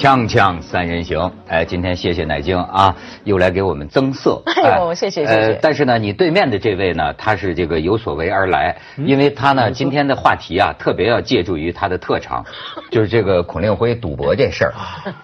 [0.00, 4.42] 锵锵三人行，哎，今天谢谢乃晶啊，又来给我们增色。
[4.64, 5.58] 哎呦，谢谢谢谢。
[5.60, 12.42] 但是呢，你对面的这位呢，他是这个有所为而来，因为他呢今天的话题啊，特别要借助于他的特长，
[12.90, 14.72] 就是这个孔令辉赌博这事儿。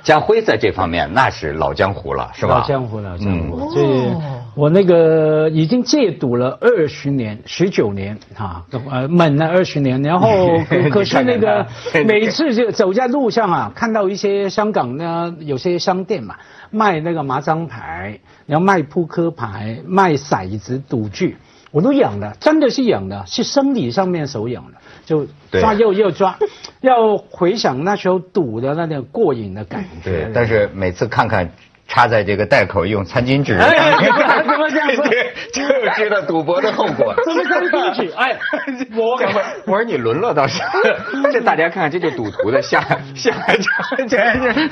[0.02, 2.58] 家辉在这方面那是老江湖了，是吧？
[2.58, 3.70] 老江湖老，江湖。
[3.70, 4.12] 所以，
[4.56, 10.48] 我那个已经戒赌了二十年，十九年哈，呃，闷了二十年，然后
[10.90, 11.66] 可是那个
[12.06, 16.36] 每次就走在路上啊，看到一些香港呢有些商店嘛，
[16.70, 21.36] 卖那个麻将牌，然后卖扑克牌，卖骰子赌具，
[21.70, 26.38] 我都养的，真的是养的，是生理上面手养的，就抓又又抓，
[26.80, 30.10] 要回想那时候赌的那点过瘾的感觉。
[30.10, 31.50] 对，但是每次看看。
[31.88, 33.64] 插在这个袋口用餐巾纸，怎
[34.58, 35.04] 么这样说？
[35.52, 35.62] 就
[35.94, 37.14] 知道赌博的后果。
[37.24, 38.12] 怎么餐巾纸？
[38.16, 38.36] 哎，
[38.96, 39.16] 我
[39.66, 42.80] 我说你沦落到这，这大家看，这就赌徒的下
[43.14, 44.70] 下场，这是。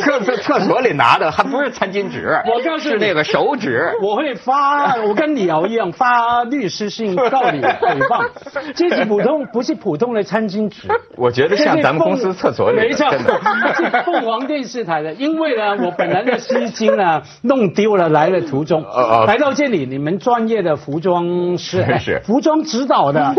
[0.00, 3.92] 厕厕厕所里拿的还不是餐巾纸， 我就是那个手纸。
[4.02, 8.28] 我会发，我跟李敖一样发律师信告你诽谤。
[8.74, 10.88] 这是普通，不是普通的餐巾纸。
[11.16, 12.76] 我觉得像咱们公司厕所里。
[12.82, 15.12] 没错，是凤凰电视台的。
[15.14, 18.84] 因为呢，我本来的丝巾呢弄丢了，来的途中
[19.26, 23.34] 来到这里，你们专业的服装师是服装指导的，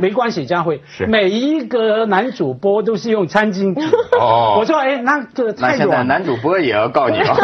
[0.00, 0.80] 没关系，佳慧。
[1.06, 3.96] 每一个男主播都是用餐巾纸。
[4.18, 4.56] 哦。
[4.58, 5.87] 我说哎，那个太。
[6.04, 7.34] 男主播也要告你了。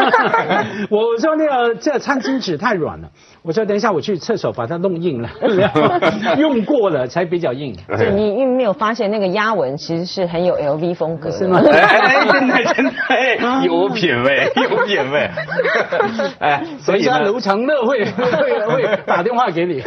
[0.89, 3.09] 我说那个这餐巾纸太软了，
[3.45, 5.29] 我说等一下我去厕所把它弄硬了，
[6.39, 7.75] 用过了才比较硬。
[8.15, 11.61] 你你没有发现那个压纹其实是很有 LV 风格，是吗？
[11.71, 12.91] 哎，真的真的
[13.63, 15.29] 有品味， 有品味。
[16.39, 19.81] 哎，所以呢，刘长乐会会会打电话给你。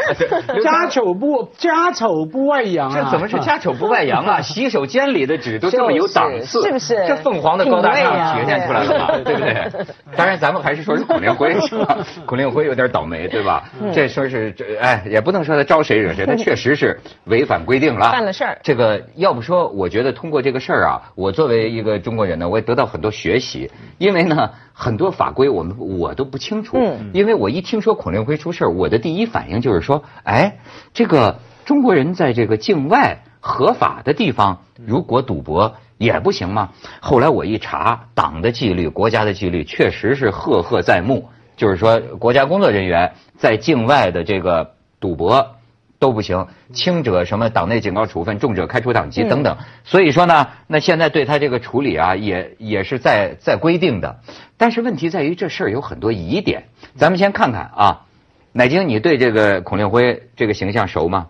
[0.63, 3.03] 家丑不家丑不外扬啊！
[3.05, 4.41] 这怎么是家丑不外扬啊？
[4.41, 6.95] 洗手间里的纸都这么有档次，是不是？
[7.09, 8.39] 这凤凰的高大上。
[8.39, 9.71] 体现出来了嘛，对不对？
[10.17, 11.99] 当然，咱们还是说是孔令辉是吧？
[12.25, 13.48] 孔令辉有点倒霉，对吧？
[13.93, 18.59] 这说是这，哎，也不能说他招谁惹谁，他确实是违反规定了， 犯了事儿。
[18.63, 23.71] 这个要不说，我觉得通过这个事儿啊，我作为一个中国人呢，我也得到很多学习。
[23.99, 26.77] 因为呢，很多法规我们我都不清楚。
[26.79, 27.11] 嗯。
[27.13, 30.59] 因为我一听说孔令辉出事儿，我的第一反应就是说，哎，
[30.93, 35.75] 这个中国人在这个境外合法的地方，如果赌博。
[35.99, 36.69] 也不行吗？
[37.01, 41.29] 后来我一查，党的纪律、国家的纪律确实是赫赫在目。
[41.57, 45.57] 就是说，国家工作人员在境外的这个赌博
[45.99, 49.57] 都不行，轻者什么党内警告处分，重者开除党籍等等。
[49.85, 54.21] 所以说呢，那现在对他这个处理啊，也也是在在规定的。
[54.57, 56.65] 但是问题在于这事儿有很多疑点。
[56.97, 58.07] 咱们先看看啊，
[58.53, 61.29] 乃晶，你对这个孔令辉这个形象熟吗？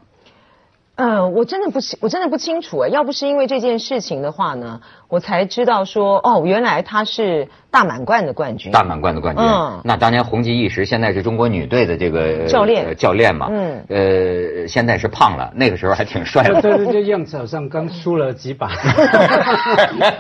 [0.99, 2.89] 嗯，我真的不清，我真的不清楚哎。
[2.89, 8.73] 要不是因为这件事情的话呢，我才知道说，哦，原来他是大满贯的冠军。
[8.73, 16.61] 大满贯的冠军，嗯，那当年红极一时，现在是中国女队的这个教练教练嘛，嗯，呃，现在是胖了，那个时候还挺帅的。
[16.61, 18.69] 对对对，样子好像刚输了几把。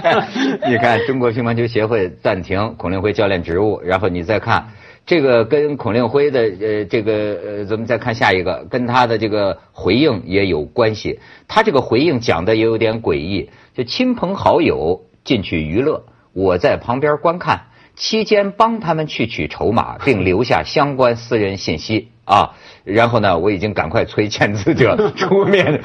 [0.64, 4.68] 你看，中国乒乓球协会暂停孔令辉教练职务，然后你再看。
[5.08, 11.18] 这个跟孔令辉的呃，这个呃，咱们再看下一个，跟他的这个回应也有关系。
[11.48, 16.04] 他这个回应讲的也有点诡异，就亲朋好友进去娱乐，
[16.34, 22.54] 我在旁边观看，期间帮他们去取筹码，并留下相关私人信息啊。
[22.84, 25.82] 然后呢，我已经赶快催签字者出面，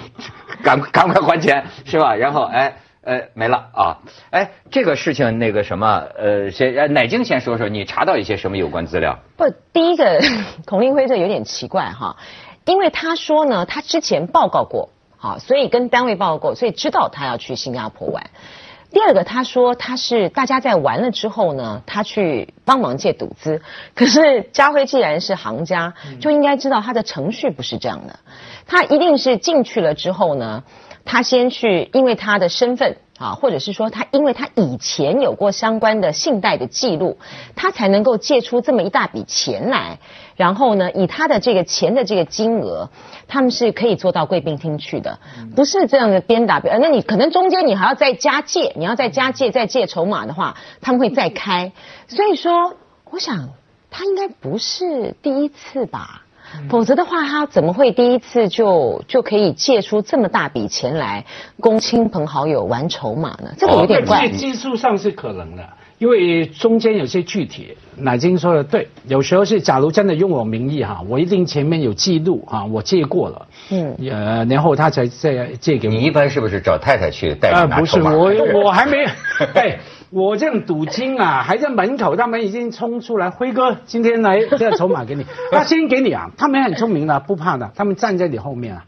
[0.62, 2.14] 赶赶快还钱，是吧？
[2.14, 2.76] 然后哎。
[3.06, 3.98] 呃，没了啊！
[4.30, 9.20] 哎，这个事情那个什么，呃，先乃晶先说说，你查到一些什么有关资料？
[9.36, 9.44] 不，
[9.74, 10.22] 第一个
[10.66, 12.16] 孔令辉这有点奇怪哈，
[12.64, 18.30] 因为他说呢，他之前报告过，好，所以跟单位报告过，所以知道他要去新加坡玩。
[18.90, 23.62] 第二个，他说他是大家在玩了之后呢，他去帮忙借赌资。
[23.96, 28.20] 可是家辉既然是行家，就应该知道他的程序不是这样的，
[28.66, 30.64] 他一定是进去了之后呢。
[31.06, 37.18] 他先去，因为他的身份啊，或者是说他因为他以前有过相关的信贷的记录，
[37.56, 40.00] 他才能够借出这么一大笔钱来。
[40.36, 42.90] 然后呢，以他的这个钱的这个金额，
[43.28, 45.20] 他们是可以做到贵宾厅去的，
[45.56, 46.80] 不是这样的边打边。
[46.82, 51.72] 那你可能中间你还要再加借，你要再加借再借筹码的话，他们会再开。
[52.08, 52.74] 所以说，
[53.12, 53.50] 我想
[53.92, 56.23] 他应该不是第一次吧。
[56.70, 61.26] 否则的话，他怎么会第一次就就可以借出这么大笔钱来
[61.60, 63.54] 供亲朋好友玩筹码呢？
[63.58, 64.28] 这个有点怪。
[64.30, 65.64] 技术上是可能的。
[66.00, 75.94] 因为中间有些具体，乃金说的对，有时候是假如真的用我名义哈，我一定前面有记录哈，我借过了，嗯，呃，然后他才再借给我。
[75.94, 79.06] 你一般是不是找太太去带你拿不是我，我还没，
[79.56, 79.80] 哎，
[80.14, 88.86] 我这样赌金啊，还在门口，他们已经冲出来，辉哥今天来这个筹码给你， 他先给你啊，他们很聪明的，不怕的，他们站在你后面啊。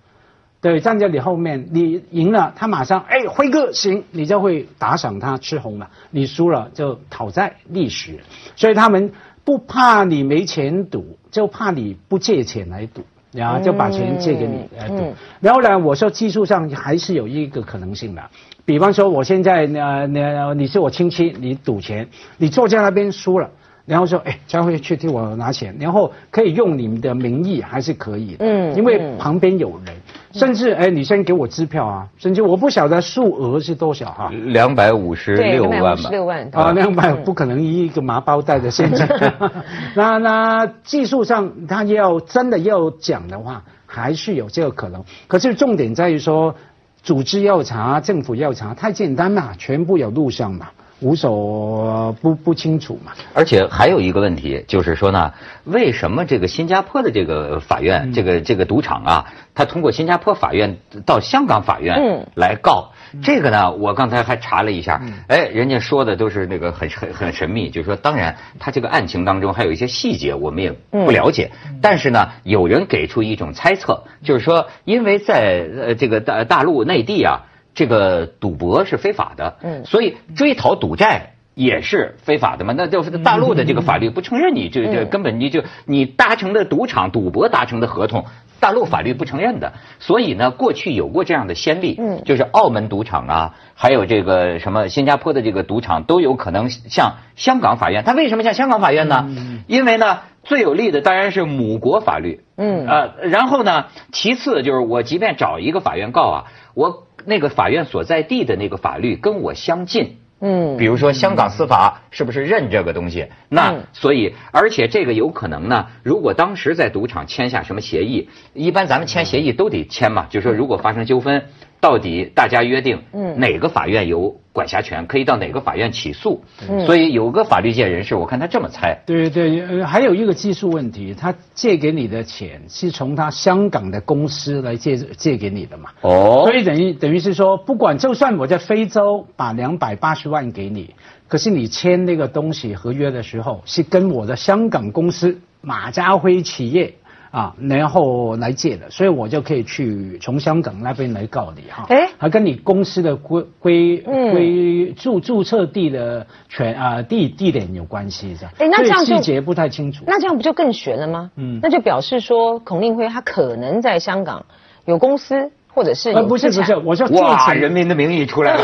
[0.62, 8.22] 对，站在你后面，你赢了，他马上哎，辉哥行，你就会打赏他吃红了；你输了就讨债历史。
[8.56, 9.12] 所以他们
[9.44, 13.04] 不怕你没钱赌，就怕你不借钱来赌，
[13.36, 15.14] 然后就把钱借给你来赌。
[15.42, 18.22] 然后呢，我说技术上还是有一个可能性的，
[18.64, 20.22] 比方说我现在呃你
[20.62, 23.50] 你是我亲戚，你赌钱，你坐在那边输了。
[23.88, 28.38] 然后说，哎，佳慧去替我拿钱，然后可以用你们的名义，还是可以的。
[28.40, 29.96] 嗯，因为旁边有人，
[30.38, 34.30] 甚至哎，你先给我支票啊，甚至我不晓得数额是多少哈。
[34.48, 36.10] 两百五十六万吧。
[36.10, 36.50] 六万。
[36.52, 39.08] 啊，两百不可能一个麻包袋的现金。
[39.96, 45.04] 那那技术上他要真的要讲的话，还是有这个可能。
[45.28, 46.56] 可是重点在于说，
[47.02, 50.68] 组织要查，政府要查，太简单了，全部有录像嘛。
[51.02, 55.34] 无所不不清楚嘛，而且还有一个问题，就是说呢，
[55.66, 62.92] 为什么这个新加坡的这个法院，这个这个赌场啊，他通过新加坡法院到香港法院来告？
[63.22, 63.72] 这个呢？
[63.74, 71.52] 我刚才还查了一下，哎，人家说的都是那个很很很神秘，就是说，当然他这个案情当中还有一些细节我们也不了解，
[71.82, 77.44] 但是呢，有人给出一种猜测，就是说，因为在呃这个大大陆内地啊。
[77.76, 82.74] 这个赌博是非法的，嗯，所以追讨赌债也是非法的嘛？
[82.76, 88.26] 那就是大陆的这个法律不承认你，这这根本你就你达成的赌场赌博达成的合同，
[88.60, 89.74] 大陆法律不承认的。
[90.00, 98.04] 所以呢，过去有过这样的先例，嗯，就是澳门赌场啊，还有这个什么新加坡的这个赌场都有可能向香港法院。
[98.04, 99.30] 他为什么向香港法院呢？
[99.68, 107.05] 因为呢，最有利的当然是母国法律，嗯，呃，然后呢，其次就是我即便找一个法院告啊，我。
[107.26, 113.28] 那个法院所在地的那个法律跟我相近，嗯，比如说香港司法是不是认这个东西？
[113.50, 121.46] 那所以，而且这个有可能呢，如果当时在赌场签下什么协议，一般咱们签协议都得签嘛，就是说如果发生纠纷。
[121.86, 126.44] 到底大家约定，嗯，哪个法院有管辖权，可以到哪个法院起诉？
[126.68, 128.98] 嗯，所以有个法律界人士，我看他这么猜。
[129.06, 135.92] 对对，还有一个技术问题，他借给你的钱是从他香港的公司来借借给你的嘛？
[136.02, 140.96] 哦，所以等于等于是说，不管就算我在非洲把两百八十万给你，
[141.28, 146.96] 可是你签那个东西合约的时候是跟我的香港公司马家辉企业。
[147.36, 151.86] 啊，然后来借的，所以我就可以去从香港那边来告你哈。
[151.90, 158.54] 哎，还跟你公司的归归归注注册地的权啊地地点有关系是吧？
[158.60, 160.06] 哎，那这样细节不太清楚。
[160.08, 161.32] 那这样不就更悬了吗？
[161.36, 164.46] 嗯，那就表示说孔令辉他可能在香港
[164.86, 165.52] 有公司。
[165.76, 168.64] 或者是不是不是，我说哇，人民的名义出来了。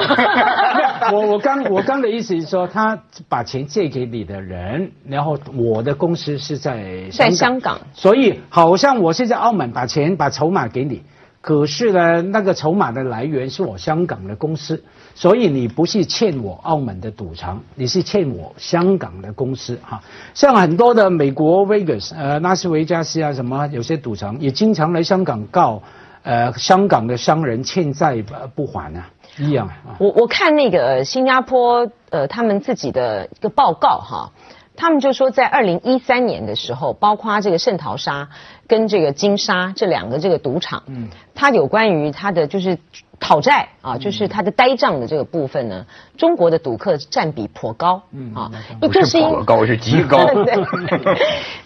[1.12, 2.98] 我我刚我刚的意思是说，他
[3.28, 11.02] 把钱借给你的人，然后我的公司是在在香港，所以好像我是在澳门把钱把筹码给你，
[11.42, 14.81] 可是呢，那个筹码的来源是我香港的公司，
[15.14, 20.02] 所以你不是欠我澳门的赌场，你是欠我香港的公司哈。
[20.34, 25.83] 像很多的美国 Vegas 呃拉斯维加斯啊什么有些赌场也经常来香港告。
[26.23, 28.21] 呃，香港的商人欠债
[28.56, 29.69] 不还啊，一样。
[29.97, 34.31] 我我看那个新加坡呃，他们自己的一个报告哈，
[34.75, 38.30] 他们就说在二零一三年的时候，包括这个圣淘沙
[38.68, 42.78] 跟这个金沙这两个这个赌场，嗯，它有关于它的就是
[43.19, 45.85] 讨债啊，就是它的呆账的这个部分呢，
[46.18, 50.56] 中国的赌客占比颇高，嗯啊，不是颇高，是极高， 对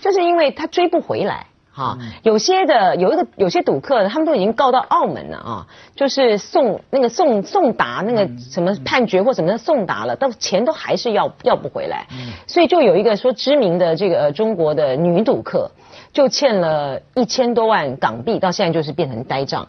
[0.02, 1.48] 就是因为他追不回来。
[1.76, 12.08] 哈，有些的有一个有些赌客，他们都已经告到澳门了啊，就是送那个送送达那个什么判决或什么的送达了，到钱都还是要要不回来，
[12.48, 15.72] 所以就有一个说知名的这个中国的女赌客，
[16.14, 19.68] 就欠了一千多万港币，到现在就是变成呆账，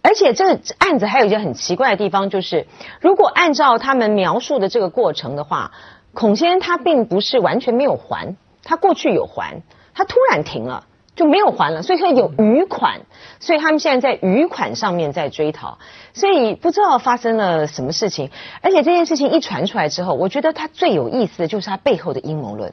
[0.00, 2.66] 而且这个案子还有一些很奇怪的地方，就是
[2.98, 5.72] 如果按照他们描述的这个过程的话，
[6.14, 9.60] 孔先生他并不是完全没有还，他过去有还，
[9.92, 10.86] 他突然停了。
[11.14, 13.00] 就没有还了，所以说有余款，
[13.38, 15.78] 所以他们现在在余款上面在追讨，
[16.14, 18.30] 所以不知道发生了什么事情。
[18.62, 22.72] 而且这件事情一传出来之后，我觉得它最有意思的就是它背后的阴谋论。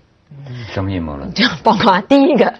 [0.71, 1.33] 什么阴谋论？
[1.33, 2.53] 这样包括第一个，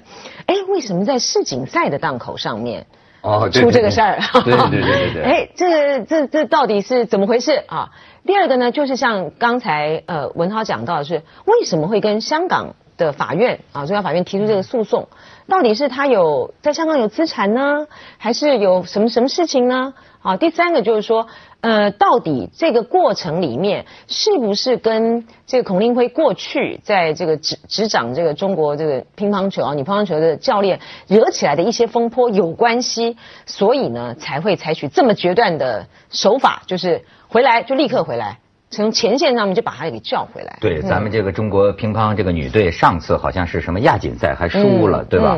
[0.48, 2.88] 哎，为什么在世锦赛的档口上面，
[3.22, 4.20] 哦，出这个事儿。
[4.44, 5.24] 对对对对对。
[5.24, 7.92] 哎，这这这到底是怎么回事啊？
[8.26, 15.08] 第二个呢，就是像刚才呃文涛讲到的是，为什么会跟香港的法院啊中央法院提出这个诉讼？
[15.50, 17.88] 到底是他有在香港有资产呢，
[18.18, 19.94] 还是有什么什么事情呢？
[20.22, 21.28] 啊，第三个就是说，
[21.62, 33.18] 呃，到底这个过程里面是不是跟这个孔令辉过去在这个执执掌这个中国这个乒乓球啊女乒乓球的教练惹起来的一些风波有关系？
[33.46, 38.40] 所以呢，才会采取这么决断的手法，就是回来就立刻回来。
[38.70, 40.58] 从前线上面就把他给叫回来。
[40.62, 45.38] 对，咱们这个中国乒乓这个女队上次好像是什么亚锦赛还输了，对吧？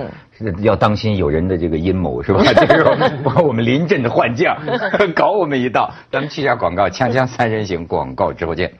[0.61, 2.41] 要当心有人的这个阴谋是吧？
[2.53, 2.83] 就是
[3.43, 4.57] 我们临阵的换将，
[5.15, 5.93] 搞我们一道。
[6.11, 8.73] 咱们去下广告，锵锵三人行广告之后见。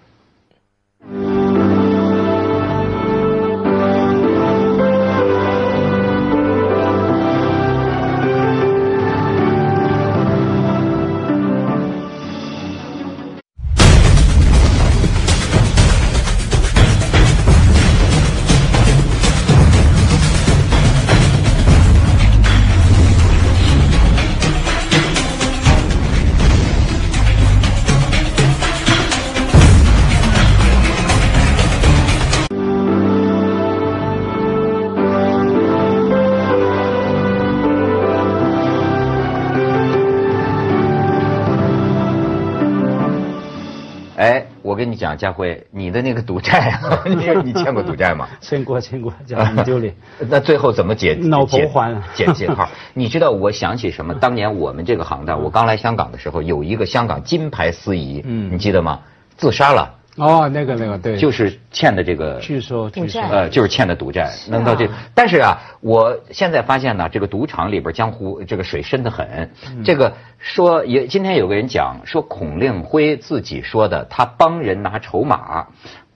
[44.82, 48.28] 跟你讲，家辉，你的那个赌债 啊，你你欠过赌债吗？
[48.40, 49.14] 欠过，欠过，
[49.46, 49.94] 很丢脸。
[50.28, 51.14] 那最后怎么解？
[51.22, 52.68] 脑婆还了， 解解套。
[52.96, 54.16] 你知道我想起什么？
[54.16, 59.02] 当年我们这个行当，我刚来香港的时候，有一个香港金牌司仪，嗯，你记得吗？
[59.38, 60.01] 自杀了。
[60.18, 64.86] 哦，那个那个对，就是欠的这个，据说赌债，呃，就是欠的赌债，能到这。
[65.16, 69.50] 但是啊，我现在发现呢，这个赌场里边江湖这个水深得很。
[69.86, 75.68] 这个说也，今天有个人讲说，孔令辉自己说的，他帮人拿筹码，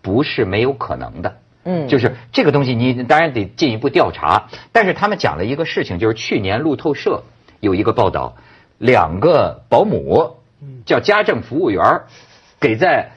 [0.01, 1.37] 不是没有可能的。
[1.63, 4.49] 嗯，就是这个东西，你当然得进一步调查。
[4.73, 7.23] 但是他们讲了一个事情，就是去年路透社
[7.61, 8.35] 有一个报道，
[8.77, 10.35] 两个保姆，
[10.85, 12.01] 叫家政服务员，
[12.59, 13.11] 给在。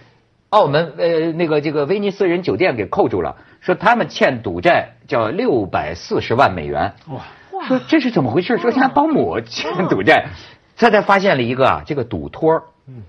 [0.51, 6.95] 澳门呃那个这个威尼斯人酒店给扣住了，说他们欠赌债叫六百四十万美元。
[7.09, 7.23] 哇，
[7.67, 8.57] 说这是怎么回事？
[8.57, 10.29] 说家保姆欠赌债，
[10.77, 13.03] 他才发现了一个啊，这个赌托嗯，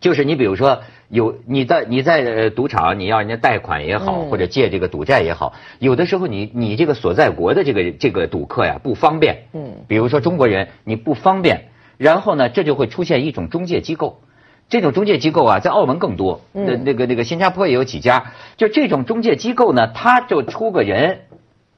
[0.00, 9.44] 就是你比如说有你在你在赌场你要人家贷款也好，或者借这个赌债也好，有的时候你你这个所在国的这个这个赌客呀不方便。
[9.52, 11.68] 嗯，比如说中国人你不方便，
[11.98, 14.20] 然后呢这就会出现一种中介机构。
[14.70, 18.32] 这种中介机构啊，在澳门更多，那那个那个新加坡也有几家。
[18.56, 21.22] 就这种中介机构呢，他就出个人，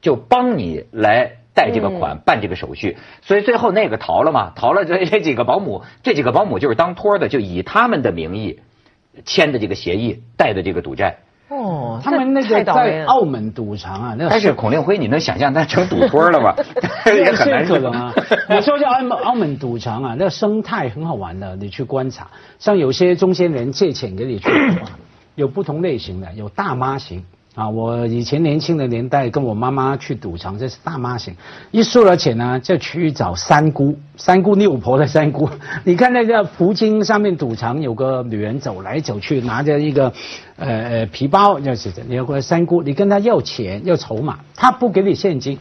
[0.03, 2.99] 就帮你来贷这个款、办这个手续。
[3.23, 8.61] 所以最后那个逃了嘛，逃了这这几个保姆，这几个保姆就是当托的，就以他们的名义
[9.25, 11.21] 签的这个协议，贷的这个赌债。
[11.53, 16.55] 哦，他们那个在澳门赌场啊，那但是孔令辉，你能想象他成赌托了吗？
[17.07, 18.15] 也很难可能啊。
[18.49, 22.29] 你说叫澳门澳门赌场啊，那生态很好玩的，你去观察，
[22.59, 24.49] 像有些中间人借钱给你去，
[25.35, 27.25] 有不同类型的，有大妈型。
[27.55, 31.37] 啊，我以前年轻的年代跟我妈妈去赌场，这是大妈型，
[31.71, 35.47] 一输了钱呢，就去找三姑，三姑六婆的三姑。
[35.85, 40.11] 你看那个福金上面赌场有个女人走来走去，拿着一个
[40.57, 45.59] 呃呃皮包，就是有个三姑，你跟她要钱要筹码，她不给你现金，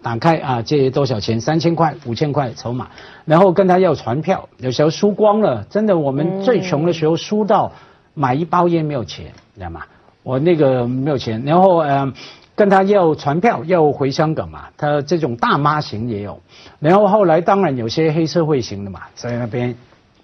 [0.00, 2.88] 打开啊借多少钱，三千块五千块筹码，
[3.26, 7.72] 然后跟她要船票，有时候输光了，真的我们最穷的时候输到
[8.14, 9.82] 买一包烟没有钱，知道吗？
[10.30, 12.12] 我那个没有钱，然后嗯，
[12.54, 14.66] 跟他要船票，要回香港嘛。
[14.76, 16.40] 他这种大妈型也有，
[16.78, 19.74] 然后后来当然有些黑社会型的嘛，在那边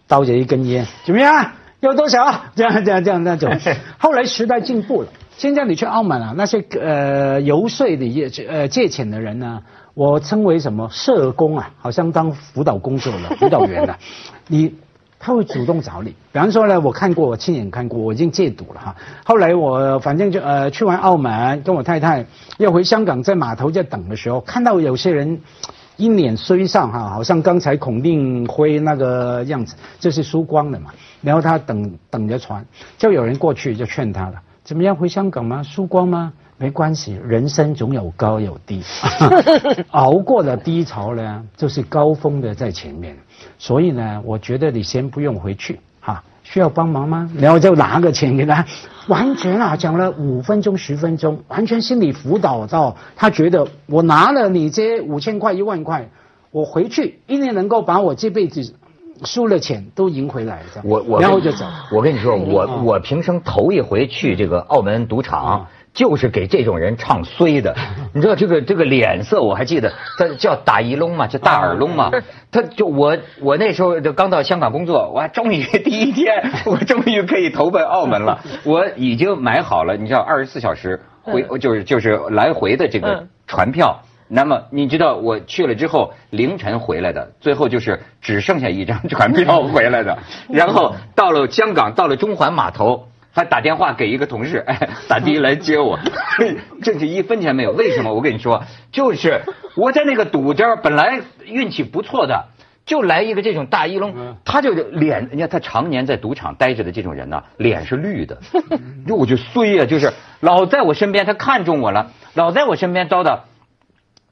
[0.06, 1.50] 叼着一根烟，怎么样？
[1.80, 2.44] 要多少？
[2.54, 3.50] 这样这样这样那种。
[3.98, 9.60] 后来时代进步了，现在你去澳门啊，那些呃游说的借呃借钱的人呢，
[9.94, 13.96] 我称为什么社工啊，好像当辅导工作的辅导员的，
[14.46, 14.72] 你。
[15.18, 18.94] 他会主动找你，比方说呢，我看过，我亲眼看过，我已经戒赌了哈。
[19.24, 22.26] 后来我反正就呃去完澳门，跟我太太
[22.58, 25.40] 要回香港，在码头在等的时候，看到有些人
[25.96, 30.90] 一脸衰丧哈，好像刚才孔令辉那个样子，就是输光了嘛。
[31.22, 32.64] 然后他等等着船，
[32.98, 35.62] 就有人过去就劝他了，怎么样回香港吗？
[35.62, 36.32] 输光吗？
[36.58, 38.82] 没关系，人生总有高有低，
[39.92, 43.14] 熬过了低潮呢，就是高峰的在前面。
[43.58, 47.30] 所以呢，我觉得你先不用回去哈，需要帮忙吗？
[47.36, 48.64] 然后就拿个钱给他，
[49.06, 56.08] 完全啊讲了五分钟十分钟，完全心理辅导到他觉得我拿了你这五千块一万块，
[56.50, 58.74] 我回去一定能够把我这辈子
[59.24, 61.66] 输了钱都赢回来，我我然后就走。
[61.92, 65.66] 我跟你说，我我平生头一回去这个澳门赌场。
[65.96, 67.74] 就是给这种人唱衰的，
[68.12, 72.10] 你知道这个这个脸色，我还记得，他叫打一窿嘛， 叫大耳窿嘛，
[72.52, 90.18] 他就我我那时候就刚到香港工作，我终于第一天， 我终于可以投奔澳门了，我已经买好了，你知道二十四小时回就是就是来回的这个船票，那么你知道我去了之后凌晨回来的，最后就是只剩下一张船票回来的，
[90.50, 93.06] 然后到了香港，到了中环码头。
[93.36, 95.98] 还打电话给一个同事，哎，打的来接我，
[96.82, 97.72] 挣是一分钱没有。
[97.72, 98.14] 为什么？
[98.14, 99.42] 我跟你说，就是
[99.76, 102.46] 我在那个赌这，本来运气不错的，
[102.86, 108.38] 就来一个这种大一龙，他就脸，你看他常年在赌场待着的这种人呢，脸是绿的，
[109.06, 113.40] 就我就衰呀，就是老在我身边，他看中我了，老在我身边叨叨。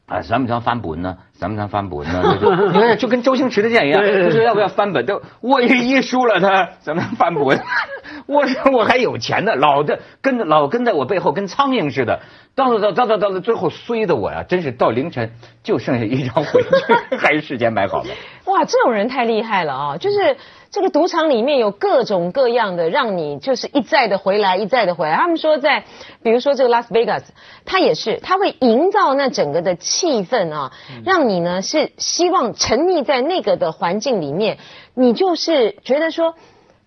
[0.07, 1.17] 啊，想不想翻本呢？
[1.33, 2.23] 想不想翻本呢？
[2.73, 5.07] 你看，就跟周星驰的电影一样，他说要不要翻本？
[5.07, 7.43] 都我一输了，他怎么翻本。
[8.27, 12.21] 我说我还有钱呢，老的跟着老跟在我背后，跟苍蝇似的。
[12.55, 15.33] 到到到到到到最后衰的我呀，真是到凌晨
[15.63, 18.11] 就剩下一张回去， 还是事先买好的。
[18.47, 19.97] 哇，这种人太厉害了啊！
[19.97, 20.37] 就是。
[20.75, 25.15] 这个赌场里面有各种各样的，让你就是一再的回来，一再的回来。
[25.15, 25.85] 他们说在，
[26.25, 27.33] 比如说这个拉斯维加斯，
[27.65, 30.73] 它也是，它会营造那整个的气氛啊，
[31.05, 34.59] 让你呢是希望沉溺在那个的环境里面，
[34.95, 36.35] 你就是觉得说。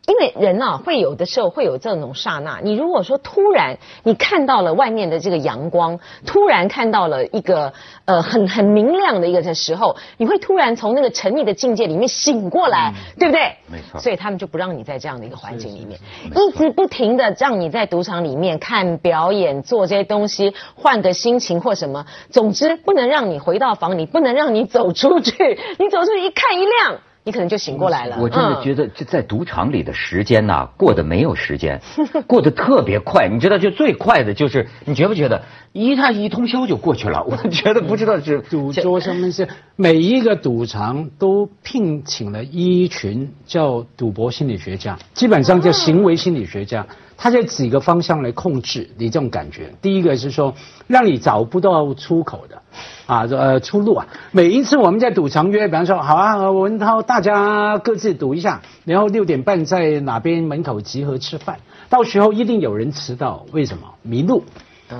[0.07, 2.59] 因为人啊，会有的时候会有这种刹那。
[2.63, 7.73] 你如果说突然你看到了外面的这个阳光，突然看到了一个
[8.05, 13.57] 呃很很明亮的一个的时候，你会突然从那个沉溺的境界里面醒过来，对不对？
[13.67, 13.99] 没错。
[13.99, 15.99] 所以他们就不让你在这样的一个环境里面，
[16.33, 22.05] 一直不停的让你在赌场里面看表演、做这些东西，换个心情或什么。
[22.31, 25.59] 总之，不能让你回到房里，不能让你走出去。
[25.79, 27.01] 你走出去一看一亮。
[27.27, 28.17] 你可能就醒过来了。
[28.21, 31.81] 我真的觉得，就在赌场里的时间呐，过得没有时间，
[32.25, 33.27] 过得特别快。
[33.27, 35.43] 你知道，就最快的就是，你觉不觉得
[35.73, 37.21] 一下一通宵就过去了？
[37.25, 46.87] 我觉得不知道是赌桌上面是每一个赌场都聘请了一群叫赌博心理学家，基本上叫行为心理学家。
[47.17, 49.73] 他在几个方向来控制你这种感觉。
[49.81, 50.53] 第一个是说，
[50.85, 52.61] 让你找不到出口的，
[53.07, 54.05] 啊，呃，出路啊。
[54.31, 61.57] 每一次我们在赌场约，比方说，好啊，文涛，大家各自赌一下，然后六点半在哪边门口集合吃饭。
[61.89, 63.87] 到时候一定有人迟到，为什么？
[64.03, 64.43] 迷路。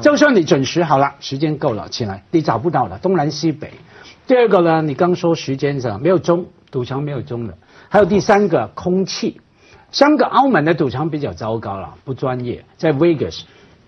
[0.01, 3.71] 就算你准时好了，时间够了，起来，你找不到了，东南西北。
[4.25, 7.53] 第二个呢，你刚说时间上没有钟，赌场没有钟的。
[7.87, 9.39] 还有第三个，空气。
[9.91, 12.63] 香港、澳门的赌场比较糟糕了，不专业。
[12.77, 13.41] 在 Vegas，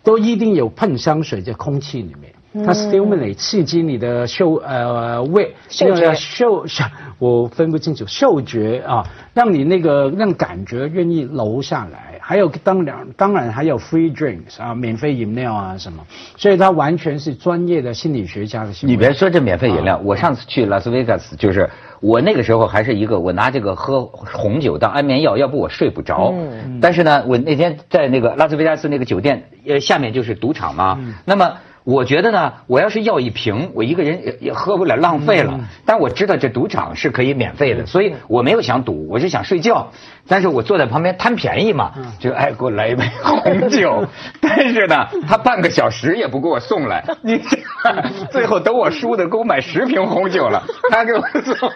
[0.04, 6.86] 都一定有喷香水在空气里面，它 stimulate 刺激你的嗅呃味，嗅觉嗅嗅，
[7.20, 12.18] 我分不清楚嗅觉啊，让你那个让感觉愿意留下来。
[12.22, 16.04] 还有当然当然还有 free drinks 啊，免费饮料啊什么，
[16.38, 18.72] 所以它完全是专业的心理学家的。
[18.84, 21.70] 你别说这免费饮料，我上次去拉斯维加斯就是。
[22.02, 26.34] 我那个时候还是一个，我拿这个喝红酒当安眠药，要不我睡不着。
[26.34, 30.98] 嗯但是呢，我那天在那个拉斯维加斯那个酒店，呃，下面就是赌场嘛。
[31.02, 31.52] 嗯那么。
[31.90, 35.60] 我觉得呢，我要是要一瓶，我一个人也也喝不了，浪费了。
[35.88, 39.92] 但我知道这赌场是可以免费的，所以我没有想赌，我是想睡觉。
[40.28, 44.06] 但是我坐在旁边贪便宜嘛，就哎给我来一杯红酒。
[44.40, 47.42] 但是呢，他半个小时也不给我送来，你
[48.30, 51.72] 最后等我输的给我买十瓶红酒了，他给我送，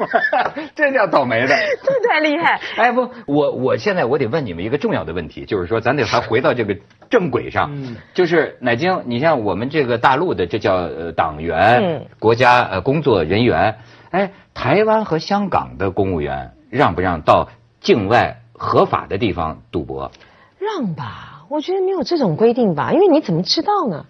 [0.76, 1.48] 这叫倒霉的。
[1.48, 2.62] 这太厉害！
[2.78, 6.76] 哎不，我我现在我得问你们一个重要的问题，就是说咱得还回到这个
[7.14, 7.72] 正轨上，
[8.14, 9.94] 就是乃京，你像我们这个。
[10.04, 13.78] 大陆的这叫呃党员，国家呃工作人员，
[14.10, 17.48] 哎，台湾和香港的公务员让不让到
[17.80, 20.12] 境外合法的地方赌博？
[20.60, 24.08] 让吧，我觉得没有这种规定吧，因为你怎么知道呢？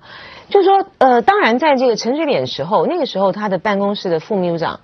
[0.49, 4.79] 就是说，呃，当然在这个陈水扁时候，那个时候他的办公室的副秘书长，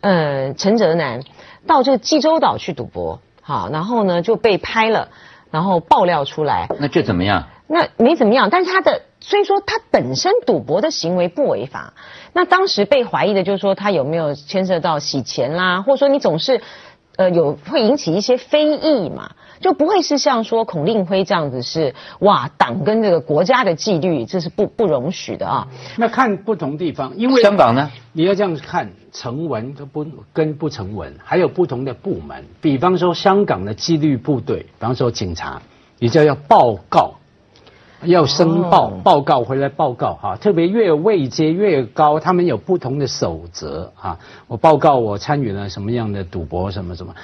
[0.00, 1.20] 呃，陈泽南
[1.66, 5.08] 到这个济州岛去赌博，好，然后呢就被拍了，
[5.50, 6.68] 然后爆料出来。
[6.80, 7.48] 那这怎么样？
[7.66, 9.02] 那没怎么样，但是他的。
[9.20, 11.94] 所以说，他本身赌博的行为不违法。
[12.34, 16.60] 那当时被怀疑的就是说，他有没有牵涉到洗钱啦，或者说你总是，
[17.16, 25.68] 呃，有会引起一些非议嘛，就不会是像说孔令辉这样子是哇，党跟这个国家的纪律这是不不容许的啊。
[25.96, 32.44] 那看不同地方，因为香港呢，你要这样看成文不跟不成文，还有不同的部门。
[32.60, 35.62] 比方说香港的纪律部队，比方说警察，
[35.98, 37.14] 你就要报告。
[38.02, 44.18] 要申报报告回来报告哈，特别越位阶越高，他们有不同的守则啊。
[44.46, 47.14] 我报告我参与了什么样的赌博什么什么。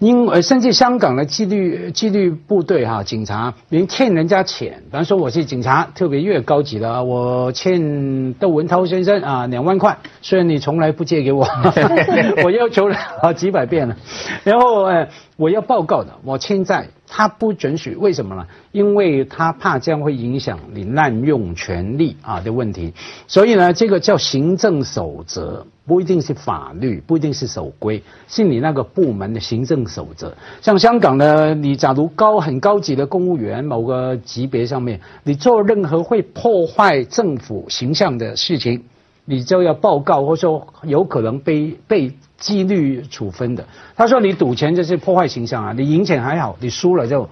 [0.00, 11.46] 因呃，甚至香港的纪律纪律部队哈，警察连欠人家钱，比方说我是警察，特别越高级的，我欠窦文涛先生啊两万块，虽然你从来不借给我，
[12.42, 13.96] 我要求了好几百遍了，
[14.42, 16.88] 然后呃，我要报告的，我欠债。
[17.12, 18.46] 他不准许，为什么呢？
[18.70, 22.94] 因为他怕这样会影响你滥用权力啊的问题，
[23.26, 30.32] 所以呢，这个叫行政守则，不一定是法律，不一定是守规，是你那个部门的行政守则。
[30.60, 38.84] 像香港呢，你假如高很高级的公务员，某个级别上面，你做任何会破坏政府形象的事情，
[39.24, 42.12] 你就要报告，或者说有可能被被。
[42.40, 43.62] 纪律处分的，
[43.94, 47.28] 他说你赌钱就是破坏形象啊，你赢钱还好，你输了就，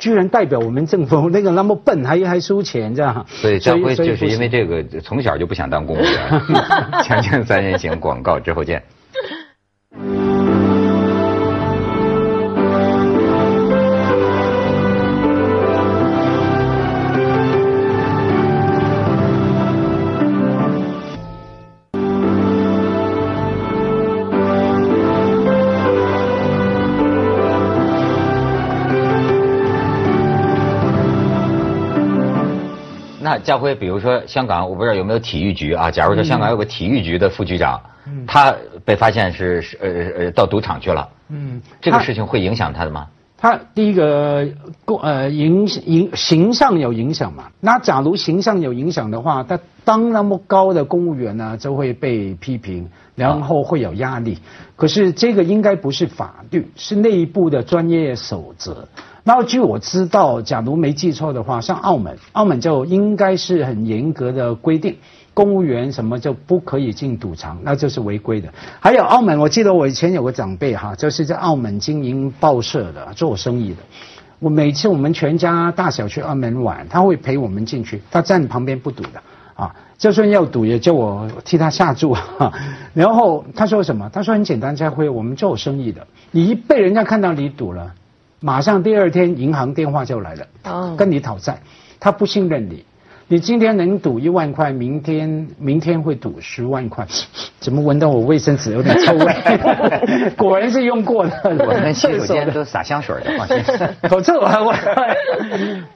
[0.00, 3.24] 居然代表我们政府那个那么笨，还还输钱这样。
[3.28, 6.10] 所以张辉就是因为这个从小就不想当公务员。
[7.04, 8.82] 锵锵三人行广告之后见。
[33.30, 35.88] 那家辉，比如说香港，我不知道有没有体育局啊？
[35.88, 37.80] 假如说香港有个体育局的副局长，
[38.26, 38.52] 他
[38.84, 43.06] 被发现是呃呃到赌场去了，嗯，这个事情会影响他的吗？
[43.38, 44.48] 他第一个
[44.84, 47.44] 公呃影影形象有影响嘛？
[47.60, 54.38] 那假如形象有影响的话，他当那么高的公务员呢，就会被批评，然后会有压力。
[54.74, 58.88] 可是这个应该不是法律，是内部的专业守则。
[59.22, 64.96] 然后据我知道，假如没记错的话，像澳门，澳门就应该是很严格的规定，
[65.34, 68.48] 公务员什么就不可以进赌场，那就是违规的。
[68.80, 73.76] 还有澳门，我记得我以前有个长辈哈，就是在澳门经营报社的，做生意的。
[74.38, 79.20] 我每次我们全家大小去澳门玩，他会陪我们进去，他站旁边不赌的
[79.54, 82.16] 啊，就算要赌也叫我替他下注。
[82.94, 84.08] 然后他说什么？
[84.10, 87.92] 他说很简单，家辉，我们做生意的，你一被人家看到你赌了。
[88.40, 91.60] 马上第二天银行电话就来了，跟你讨债，
[92.00, 92.84] 他不信任你。
[93.32, 97.06] 你今天能赌一万块，明天明天会赌十万块，
[97.60, 99.32] 怎么闻到我卫生纸有点臭味？
[100.36, 101.30] 果然是用过的。
[101.44, 103.62] 我们洗手间都洒香水的，放心。
[104.10, 104.58] 好臭啊！
[104.60, 104.74] 我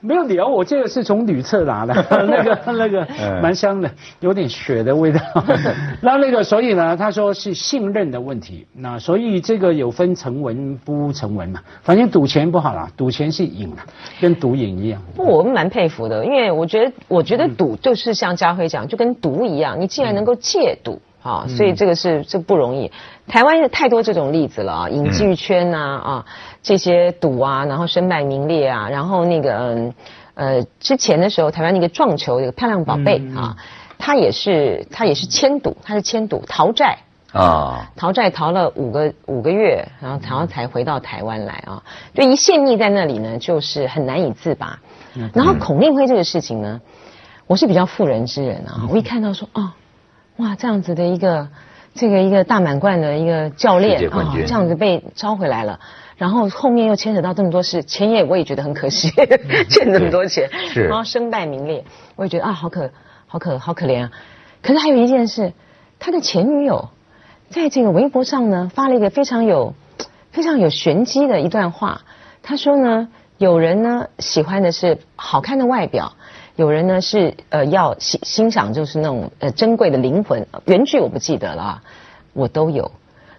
[0.01, 3.05] 没有理由，我这个是从女厕拿的， 那个那个
[3.43, 5.21] 蛮香的，有点血的味道。
[6.03, 8.65] 那那个，所以呢，他说是信任的问题。
[8.73, 11.61] 那所以这个有分成文不成文嘛？
[11.83, 13.83] 反正赌钱不好啦，赌钱是瘾啊，
[14.21, 15.03] 跟毒瘾一样。
[15.17, 17.24] 不，我们蛮佩服的，因为我觉得我。
[17.25, 19.81] 觉得赌就是像家辉讲，就跟毒一样。
[19.81, 22.93] 你既然能够戒赌，啊，所以这个是这不容易。
[23.27, 26.27] 台湾有太多这种例子了啊，影剧圈呐啊，
[26.63, 29.93] 这些赌啊，然后身败名裂啊，然后那个
[30.35, 33.57] 呃，之前的时候，台湾那个撞球一个漂亮宝贝啊，
[33.99, 36.99] 他也是他也是签赌，他是签赌逃债
[37.33, 41.83] 啊，逃债逃了五个五个月，然后然后才回到台湾来啊，
[42.13, 44.79] 就一陷溺在那里呢，就是很难以自拔。
[45.33, 46.81] 然后孔令辉这个事情呢。
[47.47, 49.73] 我是比较妇人之人啊，我一看到说哦，
[50.37, 51.49] 哇，这样子的一个
[51.95, 55.79] 这个一个大满贯的一个教练啊，这样子被招回来了，
[56.17, 59.11] 然后后面又牵扯到这么多事，钱也我也觉得很可惜，
[59.69, 61.85] 欠这么多钱，然后身败名裂，
[62.17, 62.91] 我也觉得啊，好可
[63.27, 64.13] 好可好可怜啊。
[64.63, 65.53] 可是还有一件事，
[65.99, 66.89] 他的前女友
[67.51, 69.75] 在这个微博上呢发了一个非常有
[70.33, 72.01] 非常有玄机的一段话，
[72.43, 76.15] 他说呢，有人呢喜欢的是好看的外表。
[76.57, 81.83] 有人呢是呃要欣欣赏就是那种呃珍贵的灵魂，原句我不记得了，
[82.33, 82.93] 我都有。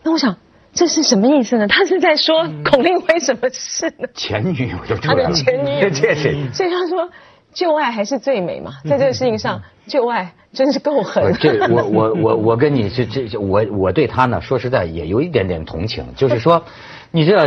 [0.03, 0.35] 那我想
[0.73, 1.67] 这是什么意思呢？
[1.67, 4.07] 他是在说孔令辉什么事呢？
[4.13, 6.35] 前女友就他的前女友， 这是。
[6.53, 7.09] 所以他说
[7.53, 11.33] 旧爱还是最美嘛，在这个事情上，旧爱真是够狠。
[11.39, 16.63] 这我我我我跟你是这我我对他呢说实在也有一点点同情，就是说
[17.11, 17.45] 你知道。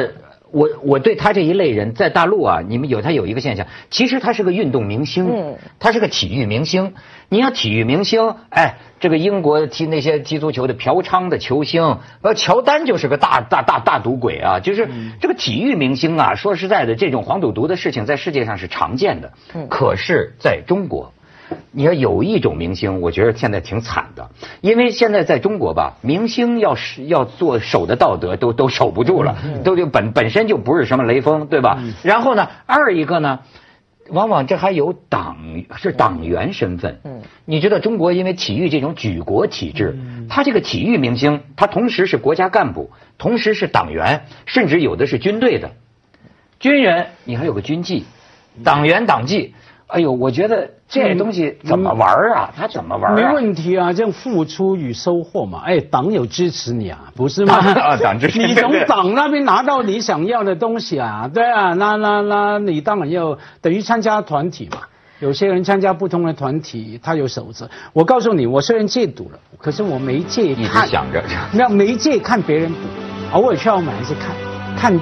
[0.51, 6.95] 我我对他这一类人在大陆啊，你们有他有一个现象，其实他是个运动明星，他是个体育明星。
[7.31, 14.89] 你要体育明星，哎，这个英国踢那些踢足球的嫖娼的球星，呃，乔丹就是个大大大大赌鬼啊，就是
[15.21, 16.35] 这个体育明星啊。
[16.35, 19.33] 说实在的，这种黄赌毒的事情在世界上是常见的，
[19.69, 21.13] 可是在中国。
[21.71, 24.31] 你要有一种明星，我觉得现在挺惨的，
[24.61, 31.83] 因为现在在中国吧，明星要是要做守的道德都都守不住了，都就本本身就不是什么雷锋，对吧？
[32.03, 33.41] 然后呢，二一个呢，
[34.09, 35.37] 往往这还有党
[35.77, 37.01] 是党员身份。
[37.05, 45.73] 嗯，你知道中国因为体育这种举国体制，他这个体育明星，他同时是国家干部，同时是党员，甚至有的是军队的
[46.59, 48.05] 军人，你还有个军纪，
[48.65, 49.55] 党员党纪。
[49.89, 52.53] 哎呦，我觉得这东西怎么玩啊？
[52.55, 53.15] 他怎么玩？
[53.15, 55.63] 没问题啊，这样付出与收获嘛。
[55.65, 57.55] 哎，党有支持你啊，不是吗？
[57.57, 64.79] 啊，党支持 你从党那边拿到你想要的东西啊，对啊，那那那你当然要等于参加团体嘛。
[65.21, 67.69] 有些人参加不同的团体，他有守则。
[67.93, 70.87] 我告诉你，我虽然戒赌了，可是我没戒看。
[70.87, 71.21] 想着。
[71.53, 72.79] 没有没戒看别人赌，
[73.33, 74.37] 偶尔去澳门还是看，
[74.79, 75.01] 看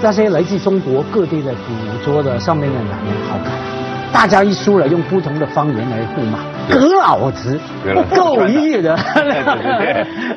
[0.00, 1.58] 那些来自中国各地的捕
[2.02, 3.67] 捉的上面的男人好看。
[4.12, 8.96] 大家一输了，用不同的方言来互骂，格老子不够意的，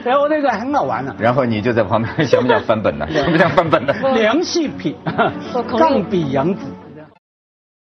[0.03, 1.15] 然后那个很好玩呢。
[1.17, 3.07] 然后你就在旁边，想不想翻本呢？
[3.11, 3.93] 想不想翻本呢？
[4.13, 4.95] 梁细品，
[5.77, 6.61] 杠比杨子。